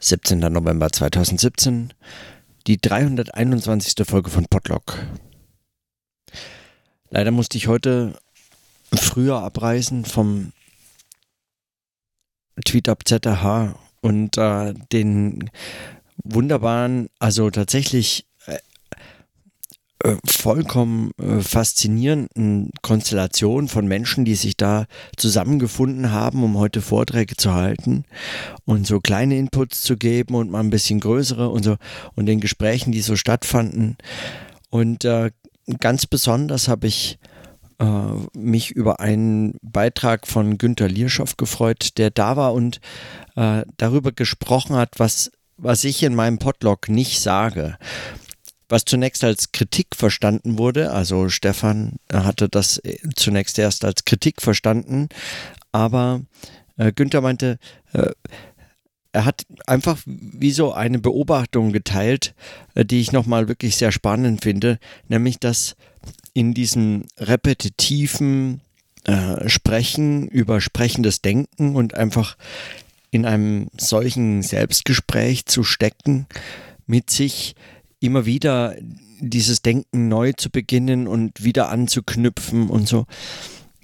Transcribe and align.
17. 0.00 0.38
November 0.38 0.90
2017, 0.90 1.92
die 2.66 2.78
321. 2.78 4.06
Folge 4.06 4.30
von 4.30 4.46
Podlock. 4.46 4.98
Leider 7.10 7.30
musste 7.30 7.58
ich 7.58 7.66
heute 7.68 8.18
früher 8.92 9.42
abreisen 9.42 10.04
vom 10.04 10.52
Tweet 12.64 12.88
Up 12.88 13.06
ZH 13.06 13.74
und 14.00 14.38
äh, 14.38 14.72
den 14.90 15.50
wunderbaren, 16.24 17.08
also 17.18 17.50
tatsächlich 17.50 18.26
äh, 20.02 20.16
vollkommen 20.24 21.10
äh, 21.20 21.40
faszinierenden 21.40 22.70
Konstellation 22.80 23.68
von 23.68 23.86
Menschen, 23.86 24.24
die 24.24 24.34
sich 24.34 24.56
da 24.56 24.86
zusammengefunden 25.16 26.10
haben, 26.10 26.42
um 26.42 26.56
heute 26.58 26.80
Vorträge 26.80 27.36
zu 27.36 27.52
halten 27.52 28.04
und 28.64 28.86
so 28.86 29.00
kleine 29.00 29.36
Inputs 29.36 29.82
zu 29.82 29.96
geben 29.96 30.34
und 30.34 30.50
mal 30.50 30.60
ein 30.60 30.70
bisschen 30.70 31.00
größere 31.00 31.50
und 31.50 31.64
so 31.64 31.76
und 32.14 32.26
den 32.26 32.40
Gesprächen, 32.40 32.92
die 32.92 33.02
so 33.02 33.16
stattfanden. 33.16 33.98
Und 34.70 35.04
äh, 35.04 35.32
ganz 35.80 36.06
besonders 36.06 36.68
habe 36.68 36.86
ich 36.86 37.18
äh, 37.78 37.84
mich 38.32 38.70
über 38.70 39.00
einen 39.00 39.58
Beitrag 39.60 40.26
von 40.26 40.56
Günter 40.56 40.88
Lierschow 40.88 41.36
gefreut, 41.36 41.98
der 41.98 42.10
da 42.10 42.36
war 42.36 42.54
und 42.54 42.80
äh, 43.36 43.62
darüber 43.76 44.12
gesprochen 44.12 44.76
hat, 44.76 44.98
was 44.98 45.30
was 45.62 45.84
ich 45.84 46.02
in 46.02 46.14
meinem 46.14 46.38
Podlog 46.38 46.88
nicht 46.88 47.20
sage 47.20 47.76
was 48.70 48.84
zunächst 48.84 49.22
als 49.24 49.52
Kritik 49.52 49.88
verstanden 49.94 50.56
wurde. 50.58 50.92
Also 50.92 51.28
Stefan 51.28 51.96
hatte 52.10 52.48
das 52.48 52.78
äh, 52.78 52.96
zunächst 53.14 53.58
erst 53.58 53.84
als 53.84 54.04
Kritik 54.04 54.40
verstanden, 54.40 55.08
aber 55.72 56.22
äh, 56.76 56.92
Günther 56.92 57.20
meinte, 57.20 57.58
äh, 57.92 58.10
er 59.12 59.24
hat 59.24 59.44
einfach 59.66 59.98
wie 60.06 60.52
so 60.52 60.72
eine 60.72 61.00
Beobachtung 61.00 61.72
geteilt, 61.72 62.34
äh, 62.74 62.84
die 62.84 63.00
ich 63.00 63.12
nochmal 63.12 63.48
wirklich 63.48 63.76
sehr 63.76 63.92
spannend 63.92 64.42
finde, 64.42 64.78
nämlich 65.08 65.38
dass 65.38 65.76
in 66.32 66.54
diesem 66.54 67.06
repetitiven 67.18 68.60
äh, 69.04 69.48
Sprechen 69.48 70.28
über 70.28 70.60
sprechendes 70.60 71.22
Denken 71.22 71.74
und 71.74 71.94
einfach 71.94 72.36
in 73.10 73.26
einem 73.26 73.68
solchen 73.76 74.42
Selbstgespräch 74.42 75.46
zu 75.46 75.64
stecken 75.64 76.26
mit 76.86 77.10
sich 77.10 77.56
immer 78.00 78.26
wieder 78.26 78.74
dieses 79.20 79.62
Denken 79.62 80.08
neu 80.08 80.32
zu 80.32 80.50
beginnen 80.50 81.06
und 81.06 81.44
wieder 81.44 81.68
anzuknüpfen 81.68 82.68
und 82.68 82.88
so, 82.88 83.06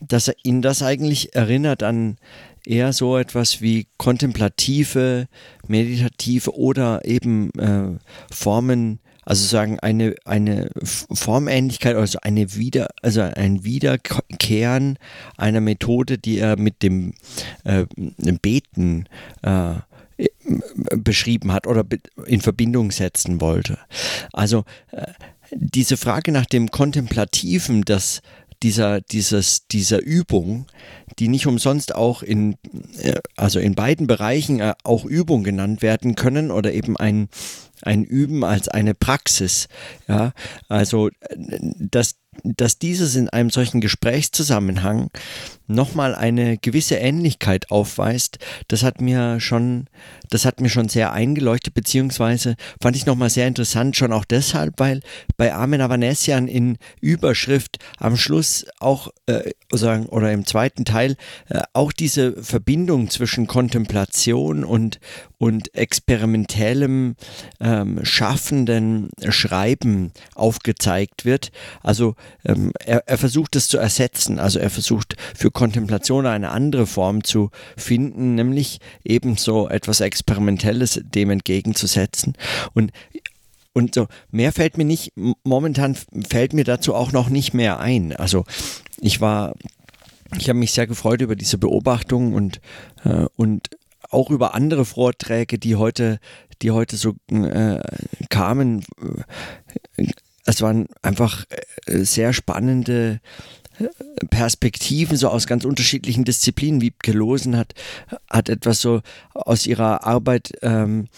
dass 0.00 0.28
er 0.28 0.34
ihn 0.42 0.62
das 0.62 0.83
eigentlich 0.83 1.34
erinnert 1.34 1.83
an 1.83 2.17
eher 2.64 2.92
so 2.92 3.17
etwas 3.17 3.61
wie 3.61 3.87
kontemplative, 3.97 5.28
meditative 5.67 6.55
oder 6.56 7.05
eben 7.05 7.50
äh, 7.59 7.98
Formen, 8.33 8.98
also 9.22 9.44
sagen 9.44 9.78
eine, 9.81 10.14
eine 10.25 10.70
Formähnlichkeit, 10.83 11.97
also 11.97 12.19
eine 12.22 12.55
Wieder, 12.55 12.89
also 13.03 13.22
ein 13.22 13.64
Wiederkehren 13.64 14.98
einer 15.37 15.61
Methode, 15.61 16.19
die 16.19 16.39
er 16.39 16.59
mit 16.59 16.83
dem 16.83 17.12
äh, 17.64 17.87
Beten 18.41 19.06
äh, 19.42 19.75
beschrieben 20.97 21.53
hat 21.53 21.67
oder 21.67 21.84
in 22.27 22.41
Verbindung 22.41 22.91
setzen 22.91 23.41
wollte. 23.41 23.78
Also 24.33 24.64
äh, 24.92 25.06
diese 25.50 25.97
Frage 25.97 26.33
nach 26.33 26.47
dem 26.47 26.70
Kontemplativen, 26.70 27.83
das 27.83 28.20
dieser, 28.62 29.00
dieses, 29.00 29.67
dieser 29.69 30.03
Übung, 30.03 30.67
die 31.19 31.28
nicht 31.28 31.47
umsonst 31.47 31.94
auch 31.94 32.22
in, 32.22 32.56
äh, 32.98 33.20
also 33.37 33.59
in 33.59 33.75
beiden 33.75 34.06
Bereichen 34.06 34.61
äh, 34.61 34.75
auch 34.83 35.05
Übung 35.05 35.44
genannt 35.44 35.83
werden 35.83 36.14
können 36.14 36.50
oder 36.50 36.72
eben 36.72 36.97
ein, 36.97 37.28
ein 37.83 38.05
Üben 38.05 38.44
als 38.44 38.69
eine 38.69 38.94
Praxis. 38.94 39.69
Ja, 40.09 40.33
also, 40.69 41.11
dass 41.37 42.14
dass 42.42 42.78
dieses 42.78 43.16
in 43.16 43.28
einem 43.28 43.50
solchen 43.50 43.80
Gesprächszusammenhang 43.80 45.10
nochmal 45.66 46.14
eine 46.14 46.58
gewisse 46.58 46.97
Ähnlichkeit 46.97 47.70
aufweist, 47.70 48.38
das 48.69 48.82
hat 48.82 49.00
mir 49.00 49.41
schon, 49.41 49.86
das 50.30 50.44
hat 50.44 50.60
mir 50.60 50.69
schon 50.69 50.88
sehr 50.88 51.12
eingeleuchtet, 51.12 51.75
beziehungsweise 51.75 52.56
fand 52.80 52.96
ich 52.96 53.06
nochmal 53.06 53.30
sehr 53.30 53.48
interessant, 53.48 53.96
schon 53.96 54.12
auch 54.12 54.25
deshalb, 54.25 54.75
weil 54.78 55.00
bei 55.36 55.52
Armin 55.52 55.80
Avanesian 55.80 56.48
in 56.48 56.78
Überschrift 57.00 57.78
am 57.98 58.16
Schluss 58.16 58.66
auch, 58.78 59.08
äh, 59.26 59.52
oder 59.72 60.32
im 60.32 60.46
zweiten 60.46 60.84
Teil, 60.84 61.16
äh, 61.48 61.62
auch 61.72 61.92
diese 61.92 62.42
Verbindung 62.42 63.10
zwischen 63.10 63.46
Kontemplation 63.46 64.64
und, 64.64 65.00
und 65.38 65.75
experimentellem, 65.75 67.16
ähm, 67.60 68.04
schaffenden 68.04 69.10
Schreiben 69.28 70.12
aufgezeigt 70.34 71.25
wird. 71.25 71.50
Also 71.82 72.14
ähm, 72.44 72.72
er, 72.84 73.06
er 73.06 73.19
versucht 73.19 73.56
es 73.56 73.69
zu 73.69 73.78
ersetzen. 73.78 74.38
Also 74.38 74.59
er 74.59 74.70
versucht 74.70 75.16
für 75.34 75.50
Kontemplation 75.50 76.26
eine 76.26 76.50
andere 76.50 76.87
Form 76.87 77.25
zu 77.25 77.50
finden, 77.76 78.34
nämlich 78.34 78.78
ebenso 79.04 79.69
etwas 79.69 80.00
Experimentelles 80.00 81.00
dem 81.04 81.31
entgegenzusetzen. 81.31 82.34
Und 82.75 82.92
und 83.76 83.94
so, 83.94 84.06
mehr 84.31 84.53
fällt 84.53 84.78
mir 84.78 84.87
nicht, 84.87 85.12
momentan 85.44 85.94
fällt 85.94 86.54
mir 86.54 86.64
dazu 86.64 86.94
auch 86.94 87.12
noch 87.12 87.28
nicht 87.28 87.53
mehr 87.53 87.78
ein. 87.78 88.16
Also 88.16 88.47
ich 89.03 89.20
war, 89.20 89.54
ich 90.38 90.48
habe 90.48 90.58
mich 90.58 90.72
sehr 90.72 90.87
gefreut 90.87 91.20
über 91.20 91.37
diese 91.37 91.58
Beobachtung 91.58 92.32
und, 92.32 92.62
äh, 93.04 93.26
und 93.37 93.69
auch 94.08 94.31
über 94.31 94.54
andere 94.54 94.87
Vorträge, 94.87 95.58
die 95.58 95.76
heute, 95.76 96.20
die 96.62 96.70
heute 96.70 96.97
so 96.97 97.16
äh, 97.31 97.81
kamen 98.31 98.82
es 100.46 100.62
waren 100.62 100.86
einfach 101.02 101.44
äh, 101.86 102.04
sehr 102.04 102.32
spannende 102.32 103.20
äh, 103.78 103.86
Perspektiven 104.30 105.16
so 105.16 105.28
aus 105.28 105.46
ganz 105.46 105.64
unterschiedlichen 105.64 106.24
Disziplinen. 106.24 106.80
Wiebke 106.80 107.12
Losen 107.12 107.56
hat, 107.56 107.74
hat 108.30 108.48
etwas 108.48 108.80
so 108.80 109.02
aus 109.34 109.66
ihrer 109.66 110.06
Arbeit 110.06 110.52
ähm, 110.62 111.08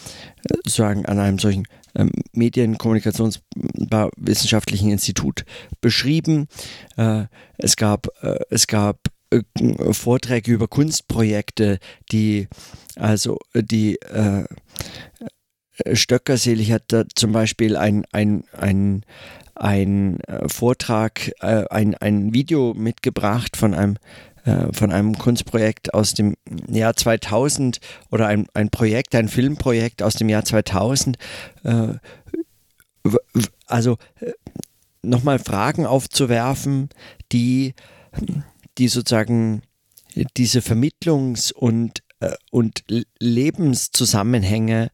sozusagen 0.48 1.06
an 1.06 1.20
einem 1.20 1.38
solchen 1.38 1.68
ähm, 1.94 2.10
Medienkommunikationswissenschaftlichen 2.32 4.90
Institut 4.90 5.44
beschrieben. 5.80 6.48
Äh, 6.96 7.26
es 7.58 7.76
gab, 7.76 8.08
äh, 8.22 8.40
es 8.50 8.66
gab 8.66 8.98
äh, 9.30 9.42
Vorträge 9.92 10.50
über 10.52 10.66
Kunstprojekte, 10.68 11.78
die 12.10 12.48
also 12.96 13.38
die 13.54 13.96
äh, 14.00 14.44
Stöckerselig 15.92 16.72
hat 16.72 16.84
da 16.88 17.04
zum 17.14 17.32
Beispiel 17.32 17.76
ein, 17.76 18.04
ein, 18.12 18.44
ein, 18.52 19.04
ein 19.54 20.20
äh, 20.20 20.48
Vortrag, 20.48 21.32
äh, 21.40 21.64
ein, 21.70 21.94
ein 21.96 22.32
Video 22.34 22.74
mitgebracht 22.74 23.56
von 23.56 23.74
einem 23.74 23.96
äh, 24.44 24.72
von 24.72 24.92
einem 24.92 25.16
Kunstprojekt 25.18 25.94
aus 25.94 26.14
dem 26.14 26.36
Jahr 26.68 26.96
2000 26.96 27.80
oder 28.10 28.26
ein, 28.26 28.46
ein 28.54 28.70
Projekt, 28.70 29.14
ein 29.14 29.28
Filmprojekt 29.28 30.02
aus 30.02 30.14
dem 30.14 30.28
Jahr 30.28 30.44
2000. 30.44 31.16
Also 33.66 33.98
nochmal 35.02 35.38
Fragen 35.38 35.86
aufzuwerfen, 35.86 36.88
die, 37.32 37.74
die 38.78 38.88
sozusagen 38.88 39.62
diese 40.36 40.60
Vermittlungs- 40.60 41.52
und, 41.52 42.02
und 42.50 42.84
Lebenszusammenhänge 43.18 44.86
äh, 44.86 44.88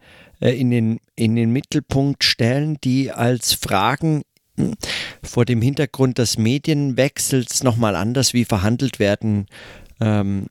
in, 0.50 0.70
den, 0.70 1.00
in 1.16 1.36
den 1.36 1.50
Mittelpunkt 1.50 2.24
stellen, 2.24 2.78
die 2.84 3.10
als 3.10 3.54
Fragen 3.54 4.22
hm, 4.56 4.74
vor 5.22 5.44
dem 5.44 5.62
Hintergrund 5.62 6.18
des 6.18 6.38
Medienwechsels 6.38 7.62
nochmal 7.62 7.96
anders 7.96 8.34
wie 8.34 8.44
verhandelt 8.44 8.98
werden, 8.98 9.46
ähm, 10.00 10.46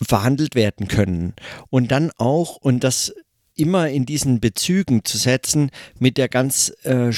verhandelt 0.00 0.54
werden 0.54 0.88
können. 0.88 1.34
Und 1.70 1.90
dann 1.90 2.10
auch, 2.16 2.56
und 2.56 2.84
das 2.84 3.12
immer 3.56 3.88
in 3.88 4.04
diesen 4.04 4.40
Bezügen 4.40 5.04
zu 5.04 5.16
setzen, 5.16 5.70
mit 5.98 6.18
der 6.18 6.28
ganz, 6.28 6.72
äh, 6.82 7.12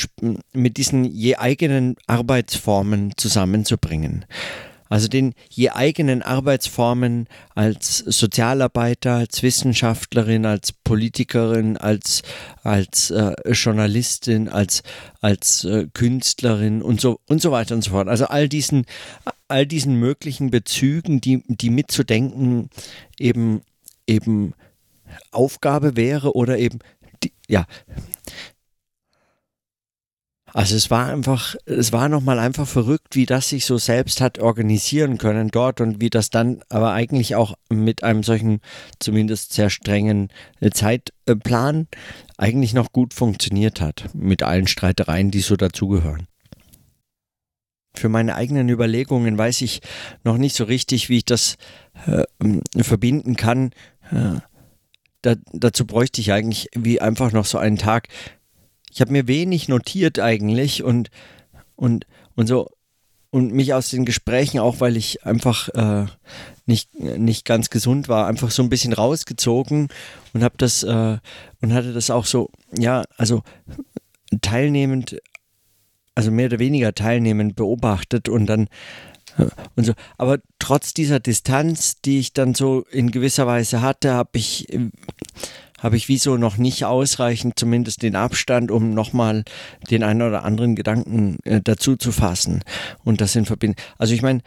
mit 0.53 0.77
diesen 0.77 1.05
je 1.05 1.37
eigenen 1.37 1.97
Arbeitsformen 2.07 3.13
zusammenzubringen 3.17 4.27
also 4.89 5.09
den 5.09 5.35
je 5.49 5.71
eigenen 5.71 6.23
Arbeitsformen 6.23 7.27
als 7.55 7.99
Sozialarbeiter, 7.99 9.15
als 9.15 9.43
Wissenschaftlerin, 9.43 10.47
als 10.47 10.73
Politikerin, 10.73 11.77
als, 11.77 12.23
als 12.63 13.11
äh, 13.11 13.35
Journalistin, 13.51 14.49
als, 14.49 14.83
als 15.21 15.65
äh, 15.65 15.87
Künstlerin 15.93 16.83
und 16.83 17.01
so, 17.01 17.21
und 17.27 17.43
so 17.43 17.51
weiter 17.51 17.75
und 17.75 17.83
so 17.83 17.91
fort. 17.91 18.09
Also 18.09 18.27
all 18.27 18.49
diesen, 18.49 18.87
all 19.49 19.67
diesen 19.67 19.97
möglichen 19.97 20.51
Bezügen, 20.51 21.21
die, 21.21 21.43
die 21.49 21.71
mitzudenken 21.71 22.71
eben, 23.19 23.63
eben 24.07 24.55
Aufgabe 25.31 25.97
wäre 25.97 26.35
oder 26.35 26.59
eben, 26.59 26.79
die, 27.23 27.33
ja, 27.49 27.67
Also 30.53 30.77
es 30.77 30.91
war 30.91 31.07
einfach, 31.07 31.57
es 31.67 31.93
war 31.93 32.09
nochmal 32.09 32.39
einfach 32.39 32.67
verrückt, 32.67 33.17
wie 33.17 33.27
das 33.27 33.49
sich 33.49 33.67
so 33.67 33.79
selbst 33.79 34.21
hat 34.21 34.39
organisieren 34.39 35.19
können 35.19 35.49
dort 35.49 35.81
und 35.81 36.01
wie 36.01 36.09
das 36.09 36.31
dann 36.31 36.63
aber 36.69 36.93
eigentlich 36.93 37.35
auch 37.35 37.55
mit 37.69 38.05
einem 38.05 38.23
solchen, 38.23 38.61
zumindest 39.01 39.53
sehr 39.53 39.71
strengen 39.71 40.29
äh, 40.61 40.71
Zeitplan 40.71 41.89
eigentlich 42.39 42.75
noch 42.75 42.93
gut 42.93 43.13
funktioniert 43.13 43.81
hat, 43.81 44.09
mit 44.15 44.43
allen 44.43 44.69
Streitereien, 44.69 45.31
die 45.31 45.41
so 45.41 45.57
dazugehören. 45.57 46.29
Für 47.95 48.09
meine 48.09 48.37
eigenen 48.37 48.69
Überlegungen 48.69 49.37
weiß 49.37 49.63
ich 49.63 49.81
noch 50.23 50.37
nicht 50.39 50.55
so 50.55 50.65
richtig, 50.65 51.09
wie 51.09 51.19
ich 51.19 51.25
das 51.25 51.57
äh, 52.07 52.25
verbinden 52.83 53.37
kann. 53.37 53.73
Äh, 54.13 54.41
da, 55.23 55.35
dazu 55.53 55.87
bräuchte 55.87 56.21
ich 56.21 56.33
eigentlich 56.33 56.69
wie 56.75 57.01
einfach 57.01 57.33
noch 57.33 57.47
so 57.47 57.59
einen 57.59 57.79
Tag, 57.79 58.09
ich 58.97 59.03
habe 59.03 59.13
mir 59.13 59.29
wenig 59.29 59.69
notiert 59.69 60.19
eigentlich 60.19 60.83
und, 60.83 61.11
und, 61.75 62.07
und 62.35 62.47
so 62.47 62.71
und 63.29 63.53
mich 63.53 63.75
aus 63.75 63.91
den 63.91 64.07
Gesprächen, 64.07 64.59
auch 64.59 64.81
weil 64.81 64.97
ich 64.97 65.27
einfach 65.27 65.69
äh, 65.75 66.07
nicht, 66.65 66.99
nicht 66.99 67.45
ganz 67.45 67.69
gesund 67.69 68.09
war, 68.09 68.27
einfach 68.27 68.51
so 68.51 68.63
ein 68.63 68.71
bisschen 68.71 68.95
rausgezogen 68.95 69.89
und 70.33 70.43
habe 70.43 70.55
das 70.57 70.83
äh, 70.83 71.19
und 71.61 71.75
hatte 71.75 71.93
das 71.93 72.09
auch 72.09 72.25
so, 72.25 72.49
ja, 72.75 73.05
also 73.19 73.43
teilnehmend, 74.41 75.21
also 76.15 76.31
mehr 76.31 76.47
oder 76.47 76.59
weniger 76.59 76.95
teilnehmend 76.95 77.55
beobachtet 77.55 78.31
und 78.31 78.47
dann 78.47 78.67
und 79.75 79.85
so. 79.85 79.93
Aber 80.17 80.39
trotz 80.59 80.95
dieser 80.95 81.21
Distanz, 81.21 82.01
die 82.01 82.19
ich 82.21 82.33
dann 82.33 82.55
so 82.55 82.87
in 82.91 83.11
gewisser 83.11 83.47
Weise 83.47 83.83
hatte, 83.83 84.15
habe 84.15 84.31
ich 84.39 84.73
habe 85.81 85.97
ich 85.97 86.09
wieso 86.09 86.37
noch 86.37 86.57
nicht 86.57 86.85
ausreichend 86.85 87.59
zumindest 87.59 88.03
den 88.03 88.17
Abstand, 88.17 88.71
um 88.71 88.95
nochmal 88.95 89.45
den 89.91 90.03
einen 90.03 90.23
oder 90.23 90.45
anderen 90.45 90.75
Gedanken 90.75 91.39
äh, 91.45 91.61
dazu 91.63 91.97
zu 91.97 92.13
fassen 92.13 92.63
und 93.05 93.21
das 93.21 93.37
in 93.37 93.45
Verbindung. 93.45 93.83
Also 93.99 94.15
ich 94.15 94.23
meine, 94.23 94.41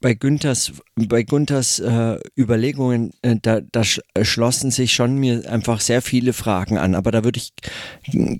bei 0.00 0.14
Günthers, 0.14 0.72
bei 0.96 1.22
Günthers 1.22 1.78
äh, 1.78 2.18
Überlegungen, 2.36 3.12
äh, 3.20 3.36
da, 3.40 3.60
da 3.60 3.82
äh, 4.14 4.24
schlossen 4.24 4.70
sich 4.70 4.94
schon 4.94 5.16
mir 5.18 5.50
einfach 5.50 5.80
sehr 5.80 6.00
viele 6.00 6.32
Fragen 6.32 6.78
an. 6.78 6.94
Aber 6.94 7.10
da 7.10 7.22
würde 7.22 7.38
ich 7.38 7.52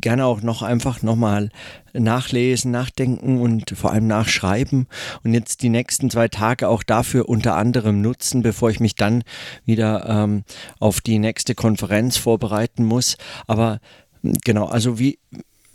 gerne 0.01 0.25
auch 0.25 0.41
noch 0.41 0.63
einfach 0.63 1.03
nochmal 1.03 1.51
nachlesen, 1.93 2.71
nachdenken 2.71 3.41
und 3.41 3.71
vor 3.77 3.93
allem 3.93 4.07
nachschreiben 4.07 4.87
und 5.23 5.35
jetzt 5.35 5.63
die 5.63 5.69
nächsten 5.69 6.09
zwei 6.09 6.29
Tage 6.29 6.69
auch 6.69 6.83
dafür 6.83 7.29
unter 7.29 7.57
anderem 7.57 8.01
nutzen, 8.01 8.43
bevor 8.43 8.71
ich 8.71 8.81
mich 8.81 8.95
dann 8.95 9.23
wieder 9.67 10.07
ähm, 10.09 10.45
auf 10.79 11.01
die 11.01 11.19
nächste 11.19 11.55
Konferenz 11.55 12.17
vorbereiten 12.17 12.85
muss. 12.85 13.17
Aber 13.47 13.81
genau, 14.23 14.67
also 14.67 14.99
wie, 14.99 15.19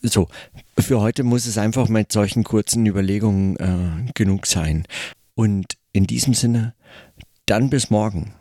so, 0.02 0.30
für 0.80 1.02
heute 1.02 1.24
muss 1.24 1.46
es 1.46 1.58
einfach 1.58 1.90
mit 1.90 2.12
solchen 2.12 2.44
kurzen 2.44 2.86
Überlegungen 2.86 3.58
äh, 3.58 4.12
genug 4.14 4.48
sein. 4.48 4.88
Und 5.36 5.78
in 5.92 6.08
diesem 6.08 6.34
Sinne, 6.34 6.74
dann 7.46 7.70
bis 7.70 7.90
morgen. 7.90 8.34